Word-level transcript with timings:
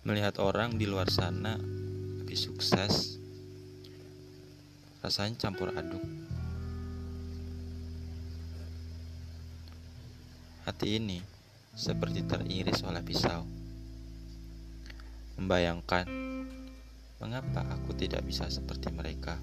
Melihat 0.00 0.40
orang 0.40 0.80
di 0.80 0.88
luar 0.88 1.12
sana 1.12 1.60
lebih 2.24 2.32
sukses, 2.32 3.20
rasanya 5.04 5.36
campur 5.36 5.68
aduk. 5.76 6.00
Hati 10.64 10.96
ini 10.96 11.20
seperti 11.76 12.24
teriris 12.24 12.80
oleh 12.80 13.04
pisau. 13.04 13.44
Membayangkan 15.36 16.08
mengapa 17.20 17.68
aku 17.68 17.92
tidak 17.92 18.24
bisa 18.24 18.48
seperti 18.48 18.88
mereka. 18.92 19.36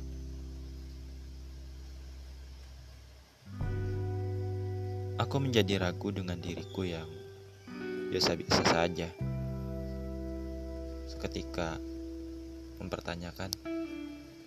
Aku 5.21 5.37
menjadi 5.37 5.85
ragu 5.85 6.09
dengan 6.09 6.41
diriku 6.41 6.81
yang 6.81 7.09
biasa-biasa 8.09 8.63
saja. 8.65 9.09
Seketika 11.07 11.79
mempertanyakan 12.83 13.49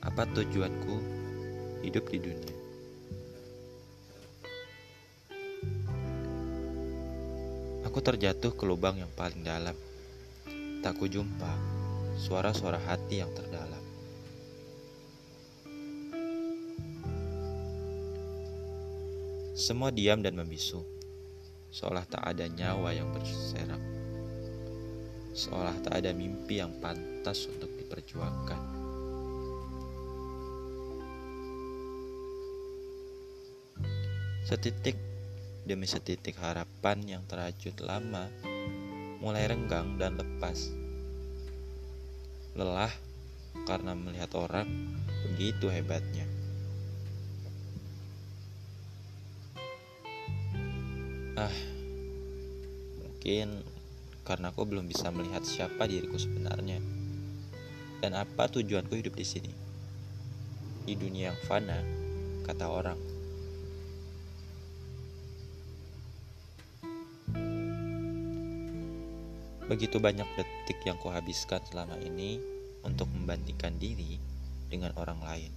apa 0.05 0.23
tujuanku 0.28 0.96
hidup 1.80 2.05
di 2.12 2.18
dunia. 2.20 2.56
Aku 7.91 7.98
terjatuh 7.98 8.54
ke 8.54 8.65
lubang 8.68 9.01
yang 9.01 9.10
paling 9.18 9.43
dalam. 9.43 9.74
Tak 10.84 10.95
kujumpa 11.01 11.52
suara-suara 12.21 12.79
hati 12.79 13.18
yang 13.18 13.32
terdalam. 13.34 13.82
Semua 19.60 19.93
diam 19.93 20.24
dan 20.24 20.40
membisu, 20.40 20.80
seolah 21.68 22.09
tak 22.09 22.24
ada 22.24 22.49
nyawa 22.49 22.96
yang 22.96 23.12
berserak, 23.12 23.77
seolah 25.30 25.76
tak 25.86 26.02
ada 26.02 26.10
mimpi 26.10 26.59
yang 26.59 26.74
pantas 26.82 27.46
untuk 27.46 27.70
diperjuangkan. 27.78 28.62
Setitik 34.50 34.98
demi 35.62 35.87
setitik 35.87 36.34
harapan 36.42 37.06
yang 37.06 37.22
terajut 37.30 37.78
lama 37.78 38.26
mulai 39.22 39.46
renggang 39.46 39.95
dan 39.95 40.18
lepas. 40.18 40.74
Lelah 42.59 42.90
karena 43.68 43.94
melihat 43.94 44.34
orang 44.34 44.66
begitu 45.22 45.70
hebatnya. 45.70 46.26
Ah, 51.38 51.56
mungkin 52.98 53.62
karena 54.30 54.54
aku 54.54 54.62
belum 54.62 54.86
bisa 54.86 55.10
melihat 55.10 55.42
siapa 55.42 55.90
diriku 55.90 56.14
sebenarnya 56.14 56.78
dan 57.98 58.14
apa 58.14 58.46
tujuanku 58.46 58.95
hidup 58.95 59.18
di 59.18 59.26
sini. 59.26 59.52
Di 60.87 60.95
dunia 60.95 61.34
yang 61.34 61.40
fana, 61.50 61.82
kata 62.46 62.66
orang. 62.70 63.00
Begitu 69.66 69.98
banyak 69.98 70.26
detik 70.38 70.78
yang 70.87 70.98
kuhabiskan 71.03 71.62
selama 71.66 71.98
ini 71.98 72.38
untuk 72.87 73.10
membandingkan 73.10 73.75
diri 73.82 74.19
dengan 74.71 74.94
orang 74.94 75.21
lain. 75.26 75.53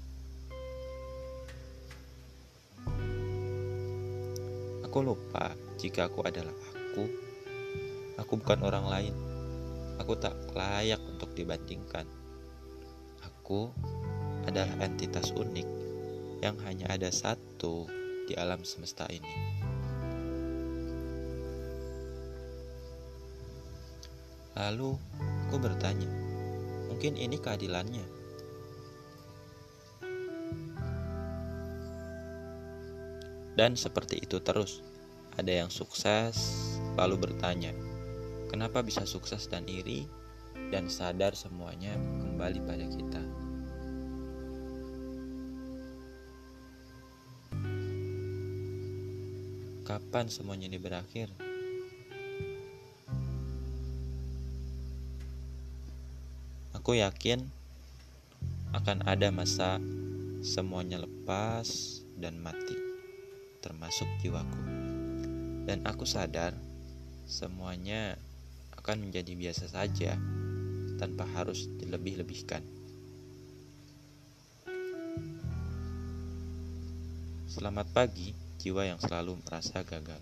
Aku 4.81 4.97
lupa 5.05 5.53
jika 5.77 6.09
aku 6.09 6.25
adalah 6.25 6.53
aku. 6.73 7.32
Aku 8.21 8.37
bukan 8.37 8.61
orang 8.61 8.85
lain. 8.85 9.15
Aku 9.97 10.13
tak 10.17 10.37
layak 10.53 11.01
untuk 11.05 11.33
dibandingkan. 11.33 12.05
Aku 13.25 13.73
adalah 14.45 14.73
entitas 14.83 15.33
unik 15.33 15.67
yang 16.43 16.59
hanya 16.67 16.91
ada 16.91 17.07
satu 17.09 17.87
di 18.27 18.35
alam 18.35 18.61
semesta 18.67 19.07
ini. 19.09 19.33
Lalu 24.53 24.93
aku 25.49 25.57
bertanya, 25.57 26.09
mungkin 26.91 27.17
ini 27.17 27.41
keadilannya. 27.41 28.05
Dan 33.53 33.77
seperti 33.77 34.21
itu 34.21 34.41
terus. 34.41 34.81
Ada 35.33 35.65
yang 35.65 35.69
sukses 35.73 36.37
lalu 36.93 37.17
bertanya, 37.17 37.73
kenapa 38.53 38.85
bisa 38.85 39.01
sukses 39.09 39.49
dan 39.49 39.65
iri 39.65 40.05
dan 40.69 40.85
sadar 40.85 41.33
semuanya 41.33 41.97
kembali 42.21 42.61
pada 42.61 42.85
kita. 42.85 43.23
Kapan 49.89 50.29
semuanya 50.29 50.69
ini 50.69 50.77
berakhir? 50.77 51.33
Aku 56.77 56.93
yakin 56.93 57.41
akan 58.77 59.01
ada 59.09 59.33
masa 59.33 59.81
semuanya 60.45 61.01
lepas 61.01 62.05
dan 62.21 62.37
mati 62.37 62.77
termasuk 63.65 64.05
jiwaku. 64.21 64.61
Dan 65.65 65.81
aku 65.89 66.05
sadar 66.05 66.53
semuanya 67.25 68.13
akan 68.83 69.07
menjadi 69.07 69.31
biasa 69.39 69.71
saja 69.71 70.19
tanpa 70.99 71.23
harus 71.39 71.71
dilebih-lebihkan. 71.79 72.59
Selamat 77.47 77.87
pagi, 77.95 78.35
jiwa 78.59 78.83
yang 78.83 78.99
selalu 78.99 79.39
merasa 79.39 79.87
gagal. 79.87 80.19